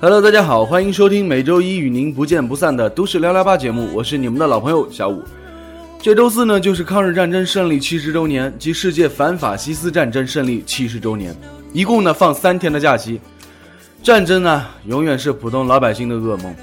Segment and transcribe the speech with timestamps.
[0.00, 5.22] Hello，大家好，欢迎收听每周一与您不见不散的都市聊聊吧节目，我是你们的老朋友小五。
[6.00, 11.36] 这周四呢，就是抗日战争胜利七十周年及世界反法西斯战争胜利七十周年，
[11.74, 13.20] 一共呢放三天的假期。
[14.02, 16.56] 战争呢，永远是普通老百姓的噩梦。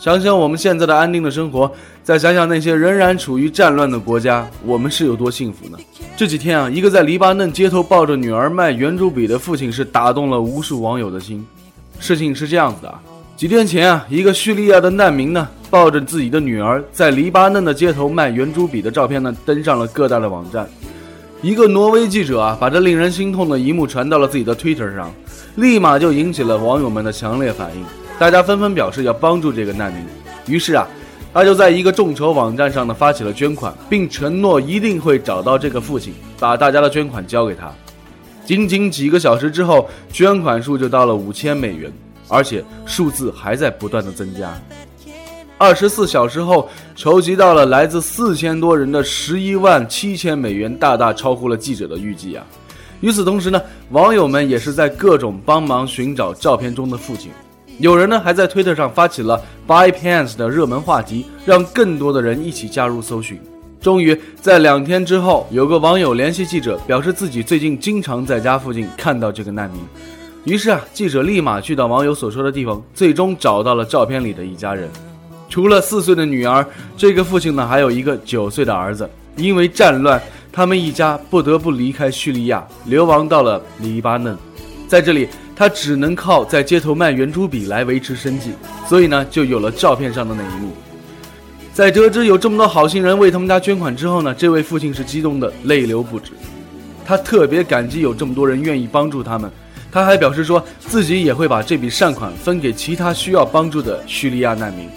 [0.00, 1.70] 想想我们现在的安定的生活，
[2.02, 5.76] 再想想那些仍然处于战乱的国家，我们是有多幸福呢？
[6.16, 11.46] 这几天啊，一个在黎巴嫩街头抱着女儿卖圆珠笔的父亲，是打动了无数网友的心。
[11.98, 12.98] 事情是这样子的啊，
[13.36, 20.66] 几天前啊，一个叙利亚的难民呢，抱着自己的女儿在黎巴嫩的街头卖圆珠笔的照片呢，登上了各大的网站。
[21.42, 25.12] 一个挪威记者啊，把这令人心痛的一幕传到了自己的 Twitter 上，
[25.56, 27.84] 立马就引起了网友们的强烈反应。
[28.20, 30.04] 大家纷纷表示要帮助这个难民。
[30.44, 30.86] 于是啊，
[31.32, 37.72] 他就在一个众筹网站上呢发起了捐款，并承诺一定会找到这个父亲，把大家的捐款交给他。
[38.44, 41.90] 仅仅几个小时之后，捐款数就到了五千美元，
[42.28, 44.52] 而且数字还在不断的增加。
[45.56, 52.44] 二十四小时后，筹集到了来自四千多人的十一万七千美元，大大超乎了记者的预计啊！
[53.00, 53.58] 与此同时呢，
[53.92, 57.30] 网友们也是在各种帮忙寻找照片中的父亲。
[57.80, 63.40] 有人呢还在推特上发起了 “Buy Pants” 的热门话题，让更多的人一起加入搜寻。
[63.80, 69.80] 终于在两天之后，有个网友联系记者，表示自己最近经常在家附近看到这个难民。
[70.44, 74.86] 于是啊，记者立马去到网友所说的地方，最终找到了照片里的一家人。
[75.48, 76.62] 除了四岁的女儿，
[76.98, 79.08] 这个父亲呢还有一个九岁的儿子。
[79.36, 80.20] 因为战乱，
[80.52, 84.36] 他们一家不得不离开叙利亚，流亡到了黎巴嫩。
[84.86, 85.28] 在这里，
[85.60, 88.52] 他只能靠在街头卖圆珠笔来维持生计，
[88.88, 90.72] 所以呢，就有了照片上的那一幕。
[91.74, 96.32] 在得知有这么多好心人为他们家捐款之后呢，这位父亲是激动的泪流不止。
[97.04, 99.50] 他特别感激有这么多人愿意帮助他们，
[99.92, 104.88] 他还表示说自己也会把这笔善款分给其他需要帮助的叙利亚难民。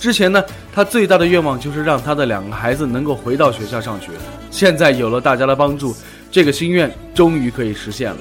[0.00, 0.42] 之前呢，
[0.74, 4.08] 他最大的愿望就是让他的两个孩子能够回到学校上学。
[4.50, 5.94] 现在有了大家的帮助，
[6.28, 8.18] 这个心愿终于可以实现了。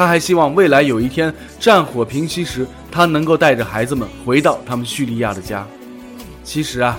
[0.00, 5.66] 他还希望未来有一天战火平息时，他能够带着孩子们回到他们叙利亚的家。
[6.42, 6.98] 其实啊，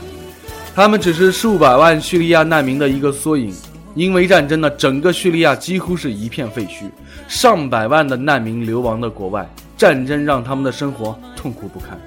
[0.76, 3.52] 他们只是数百万叙利亚难民的一个缩影。
[3.96, 6.92] 因为战争呢，整个叙利亚几乎是一片废墟，
[7.28, 12.00] 上百万的难民流亡到国外，战争让他们的生活痛苦不堪。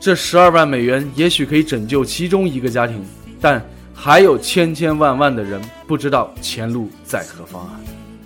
[0.00, 3.00] 这十二万美元也许可以拯救其中一个家庭，
[3.40, 3.64] 但
[3.94, 7.78] 还有千千万万的人不知道前路在何方啊！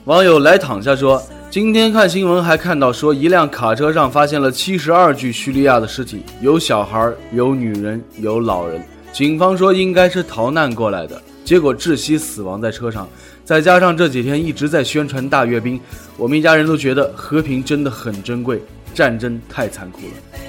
[0.07, 8.83] 网友来躺下说，今天看新闻还看到说，一辆卡车上发现了七十二具叙利亚的尸体，有小孩，有女人，有老人。
[9.13, 13.07] 警方说应该是逃难过来的，结果窒息死亡在车上。
[13.45, 15.79] 再加上这几天一直在宣传大阅兵，
[16.17, 18.59] 我们一家人都觉得和平真的很珍贵，
[18.95, 20.41] 战争太残酷了。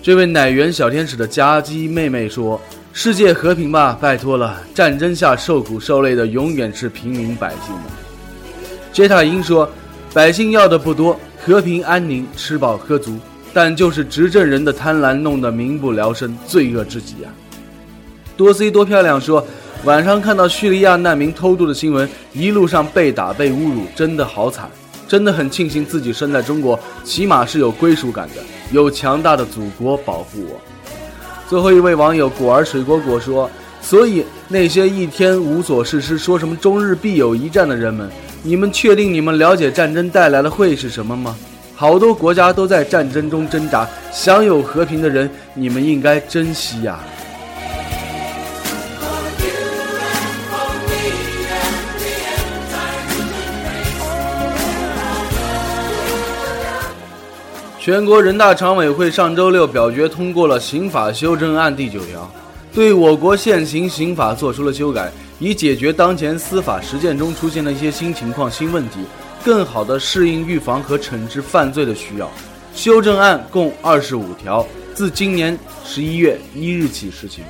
[0.00, 2.58] 这位奶源小天使的夹击妹妹说
[2.94, 4.62] ：“世界和平吧，拜托了！
[4.72, 7.82] 战争下受苦受累的永远是平民百姓们。”
[8.90, 9.70] 杰塔因说
[10.16, 13.18] ：“百姓要的不多，和平安宁，吃饱喝足，
[13.52, 17.28] 但就是执政人的贪婪弄得民不聊生，罪恶至极啊！”
[18.34, 19.46] 多 C 多漂亮说
[19.84, 24.70] ：“晚上看到叙利亚难民偷渡的新闻，一路上被打被侮辱，真的好惨。”
[25.06, 30.58] 真的很庆幸自己生在中国，起码是有归属感的，有强大的祖国保护我。
[31.46, 33.50] 最后一位网友果儿水果果说
[33.82, 38.10] ：“所以那些一天无所事事，说什么中日必有一战的人们，
[38.46, 41.36] 你们确定你们了解战争带来的会是什么吗？
[41.74, 47.00] 好多国家都在战争中挣扎，享有和平的人，你们应该珍惜呀。”
[57.80, 62.30] 全国人大常委会上周六表决通过了刑法修正案第九条，
[62.72, 69.00] 对我国现行刑法作出了修改，以解决当前司法实践中出现的一些新情况、新问题，
[69.44, 72.30] 更好地适应预防和惩治犯罪的需要。
[72.74, 77.44] 修正案共二十五条，自今年十一月一日起施行。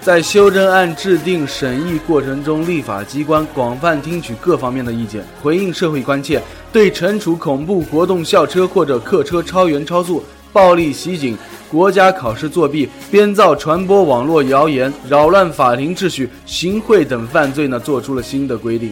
[0.00, 6.42] 在修正案制定审议过程中，立法机关广泛听取各方面的意见，回应社会关切，
[6.72, 11.36] 对惩处恐怖活动、校车或者客车超员超速、暴力袭警、
[11.70, 18.90] 国家考试作弊、编造、传播网络谣言、扰乱法庭秩序、行贿等犯罪呢，做出了新的规定。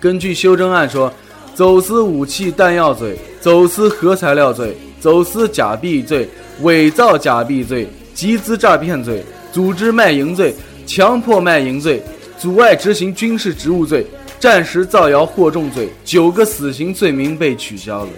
[0.00, 1.12] 根据修正案说，
[1.54, 6.28] 走私武器弹药罪、走私核材料罪、走私假币罪、
[6.62, 9.24] 伪造假币罪、集资诈骗罪。
[9.52, 10.54] 组织卖淫罪、
[10.84, 12.02] 强迫卖淫罪、
[12.38, 14.06] 阻碍执行军事职务罪、
[14.38, 18.10] 暂时造谣惑众罪，九个死刑罪名被取消了。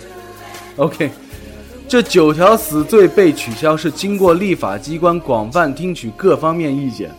[0.75, 1.08] OK，
[1.88, 7.11] 这九条死罪被取消是经过立法机关广泛听取各方面意见。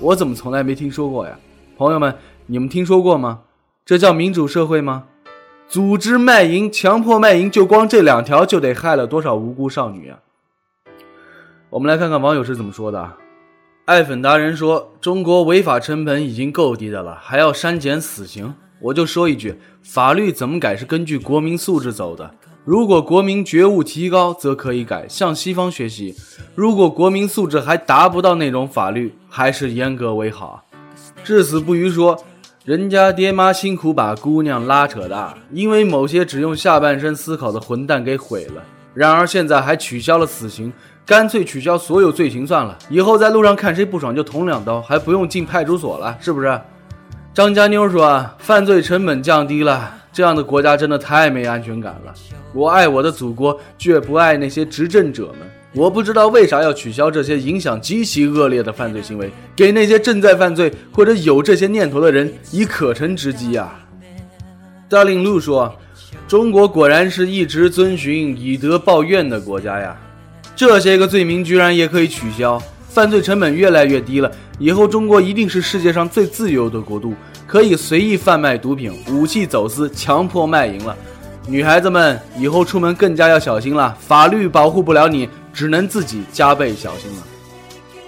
[0.00, 1.38] 我怎么从来没听说过呀？
[1.76, 2.12] 朋友们，
[2.46, 3.38] 你们听说过吗？
[3.86, 5.04] 这叫民主社会吗？
[5.68, 10.18] 组织卖淫、强迫卖淫，就光这两条就得害了多少无辜少女啊！
[11.70, 13.12] 我们来看看网友是怎么说的。
[13.84, 18.52] 爱粉达人说：“中国违法成本已经够低的了，还要删减死刑？
[18.80, 22.34] 我就说一句，法律怎么改是根据国民素质走的。
[22.70, 26.14] 如果国民觉悟提高，则可以改，向西方学习；
[26.54, 30.62] 如果国民素质还达不到那种法律，还是严格为好。
[31.24, 32.22] 至死不渝说，
[32.66, 38.62] 人家爹妈辛苦把姑娘拉扯大，因为某些只用下半身思考的混蛋给毁了。
[38.92, 40.70] 然而现在还取消了死刑。”
[41.06, 46.60] 干脆取消所有罪行算了，以后在路上看谁不爽就捅两刀，还不用进派出所了，是不是？
[47.32, 52.14] 张家妞说：“犯罪成本降低了，这样的国家真的太没安全感了。
[52.52, 55.48] 我爱我的祖国，却不爱那些执政者们。
[55.74, 63.78] 我不知道为啥要取消这些影响极其恶劣的犯罪行为，给那些正在犯罪或者有这些念头的人以可乘之机啊。”
[64.88, 65.72] 大令路说
[66.26, 69.96] ：“中国果然是一直遵循以德报怨的国家呀。”
[70.56, 72.60] 这些个罪名居然也可以取消，
[72.98, 74.28] 犯罪成本越来越低了。
[74.58, 77.14] 以后中国一定是世界上最自由的国度，
[77.46, 80.96] 可以随意贩卖毒品、武器走私、强迫卖淫了。
[81.46, 87.18] 女孩子们以后出门更加要小心了，法律保护不了你，只能自己加倍小心了。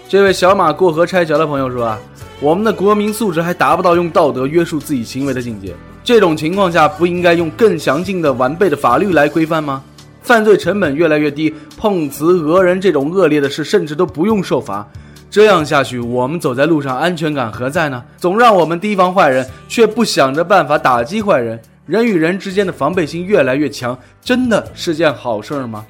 [0.09, 1.97] 这位小马过河拆桥的朋友说啊，
[2.41, 5.73] 我们的国民素质还达不到用道德约束自己行为的境界，
[6.03, 9.85] 这种情况下不应该用更详尽的完备的法律来规范吗？
[10.23, 14.87] 犯罪成本越来越低，碰瓷讹人这种恶劣的事甚至都不用受罚。
[15.31, 18.03] 这样下去，我们走在路上安全感何在呢？
[18.17, 21.61] 总让我们提防坏人，却不想着办法打击坏人。
[21.87, 25.85] 人与人之间的防备心越来越强，真的是件好事儿吗？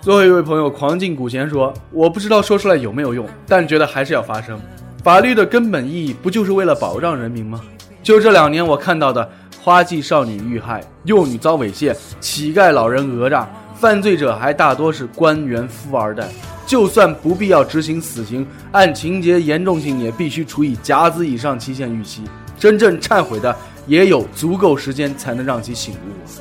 [0.00, 4.60] 最后一位朋友狂进古贤说：“我不知道说出来有没有用，但觉得还是要发声。
[5.02, 7.60] 法律的根本意义不就是为了保障人民吗？
[8.02, 9.28] 就这两年我看到的
[9.60, 13.48] 花季少女遇害、幼女遭猥亵、乞丐老人讹诈。”
[13.84, 16.26] 犯罪者还大多是官员富二代，
[16.66, 22.22] 就算不必要执行死刑，按情节严重性也必须处以甲子以上期限预期。
[22.58, 23.54] 真正忏悔的
[23.86, 26.40] 也有足够时间才能让其醒悟。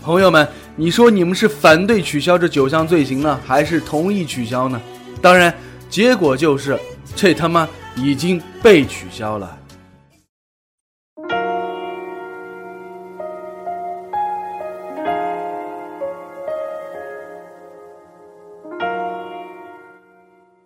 [0.00, 0.46] 朋友们，
[0.76, 4.80] 你说你们是反对取消这九项罪行呢，还是同意取消呢？
[5.20, 5.52] 当然，
[5.90, 6.78] 结果就是
[7.16, 9.57] 这他妈已经被取消了。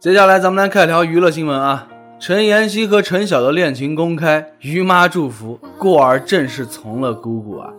[0.02, 1.86] 接下来咱们来看一条娱乐新闻啊，
[2.18, 7.70] 陈妍希和陈晓的恋情公开，于妈祝福，过儿正式从了姑姑啊。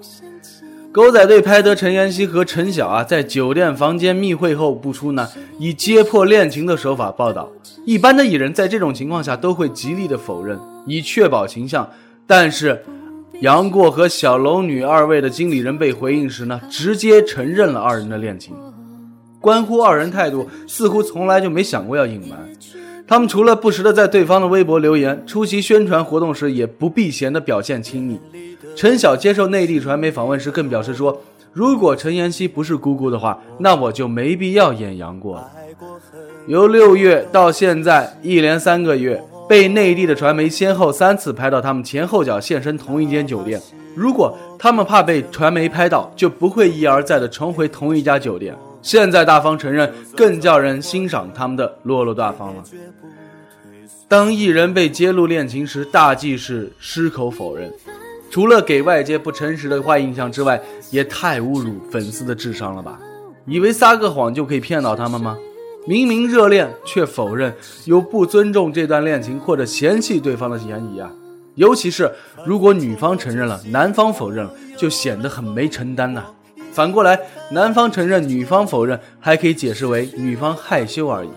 [0.94, 5.28] 狗仔队拍得陈妍希和陈晓啊在酒店房间密会后不出呢，
[5.60, 7.50] 以揭破恋情的手法报道。
[7.86, 11.90] 一般的艺人，在这种情况下都会极力的否认，以确保形象。
[12.26, 12.82] 但是
[13.42, 18.56] 杨过和小龙女二位的经理人被回应时呢，直接承认了二人的恋情。
[19.44, 22.40] 关乎二人态度，似乎从来就没想过要隐瞒。
[23.06, 28.18] 他们除了不时的在对方的微博留言，出席宣传活动时也不避嫌的表现亲密。
[28.74, 31.22] 陈晓接受内地传媒访问时更表示说
[31.52, 35.52] ：“如果陈妍希不是姑姑的话，那我就没必要演杨过了。”
[36.48, 43.62] 由六月到现在一连三个月，被内地的传媒先后三次拍到他们前后脚现身同一间酒店。
[43.94, 48.56] 如果他们怕被传媒拍到，就不会一而再的重回同一家酒店。
[48.84, 52.64] 现在大方承认，更叫人欣赏他们的落落大方了。
[54.08, 57.74] 当艺人被揭露恋情时，大忌是矢口否认，
[58.30, 60.62] 除了给外界不诚实的坏印象之外，
[60.92, 63.00] 也太侮辱粉丝的智商了吧？
[63.48, 65.38] 以为撒个谎就可以骗到他们吗？
[65.88, 67.54] 明明热恋却否认，
[67.86, 71.12] 有不尊重这段恋情或者嫌弃对方的嫌疑啊！
[71.56, 72.12] 尤其是
[72.46, 74.48] 如果女方承认了，男方否认，
[74.78, 76.24] 就显得很没承担呐。
[76.74, 77.20] 反过来，
[77.52, 81.30] 男方承认，女方否认，还可以解释为女方害羞而已。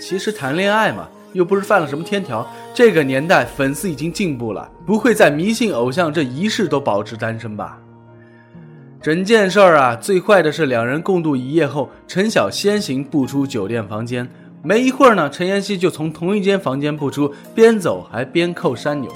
[0.00, 2.46] 其实谈恋爱嘛，又不是犯了什么天条。
[2.72, 7.78] 这个年代粉丝已经进步了，不会在迷信偶像这一世都保持单身吧？
[9.02, 14.28] 整件事儿啊，最坏的是两人共度一夜后，陈晓先行步出酒店房间，
[14.62, 19.12] 没一会儿呢，陈妍希就从同一间房间步出，边走还边扣山钮。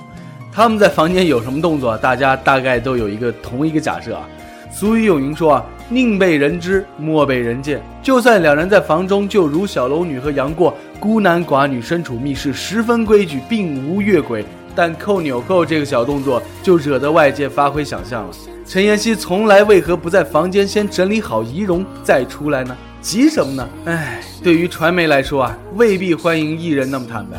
[0.53, 4.29] 他们在房间有什么动作，大家大概都有一个同一个假设啊。
[4.71, 7.83] 俗语有云说啊，宁被人知，莫被人见。
[8.03, 14.45] 就算两人在房中，就如小龙女和杨过，孤男寡女身处密室，十分规矩，并无越轨。
[14.75, 18.31] 但扣纽扣这个小动作，就惹得外界发挥想象了。
[18.65, 22.77] 陈妍希从来为何不在房间先整理好仪容再出来呢？
[23.01, 23.69] 急什么呢？
[23.87, 27.39] 唉，对于传媒来说啊，未必欢迎艺人那么坦白。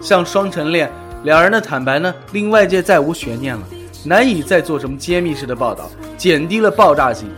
[0.00, 0.90] 像双城恋
[1.24, 3.62] 两人的坦白呢，令外界再无悬念了。
[4.04, 7.28] 难以再做什么揭秘式的报道，减低了爆炸性。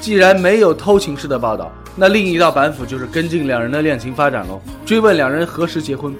[0.00, 6.14] 既然没有偷情式的报道，那另一道板斧就是跟进两人的恋情发展喽，追问两人何时结婚。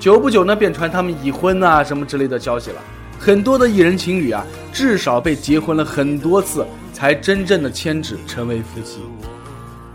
[0.00, 2.76] 久不久呢，便传他们已婚啊什么之类的消息了。
[3.18, 9.00] 很多的艺人情侣啊，至少被结婚了很多次，才真正的牵制成为夫妻。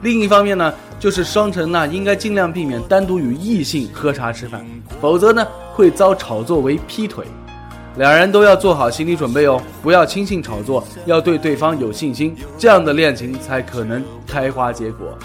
[0.01, 4.63] 另一方面呢，就是双城呢，应该尽量避免单独与异性喝茶吃饭，
[5.01, 7.25] 否则呢，会遭炒作为劈腿。
[7.97, 15.17] 两人都要做好心理准备哦，不要轻信炒作，要对对方有信心，这样的恋情才可能开花结果。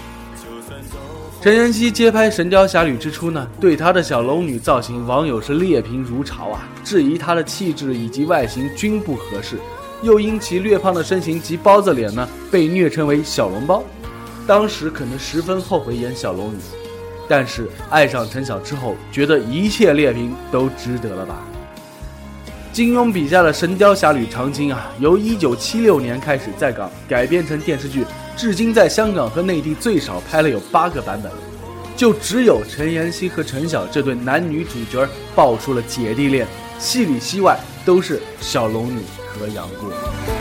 [1.41, 9.57] 陈妍希接拍《神雕侠侣》之初呢，对她的小龙女造型，网友是劣评如潮啊，质疑她的气质以及外形均不合适，
[10.03, 13.83] 又因其略胖的身形及包子脸呢，被虐称为小笼包。
[14.45, 16.57] 当时可能十分后悔演小龙女，
[17.27, 21.37] 但是爱上陈晓之后，觉得一切劣评都值得了吧。
[22.79, 28.05] 金庸笔下的《神雕侠侣》长青啊，由一九七六年开始在港改编成电视剧，
[28.37, 31.29] 至今在香港和内地最少拍了有八个版本，
[31.97, 35.05] 就只有陈妍希和陈晓这对男女主角
[35.35, 36.47] 爆出了姐弟恋，
[36.79, 40.38] 戏里戏外都是小龙女和杨过。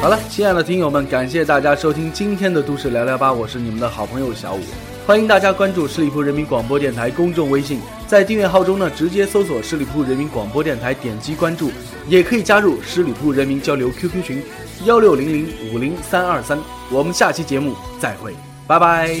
[0.00, 4.60] 好了，亲爱的听友们，感谢大家收听今天的都市聊聊吧，我是你们的好朋友小五，
[5.06, 11.70] 欢迎大家关注十里铺人民广播电台公众微信，在订阅号中呢直接搜索十里铺人民广播电台，点击关注，
[12.08, 14.42] 也可以加入十里铺人民交流 QQ 群
[14.86, 16.58] 幺六零零五零三二三，
[16.90, 18.34] 我们下期节目再会，
[18.66, 19.20] 拜拜。